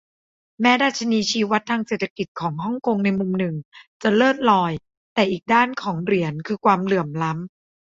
[0.61, 3.55] แม้ดัชนีชี้วัดทางเศรษฐกิจของฮ่องกงในมุมหนึ่ง
[4.01, 4.73] จะเลิศลอย
[5.13, 7.49] แต่อีกด้านของเหรียญคือความเหลื่อมล้ำ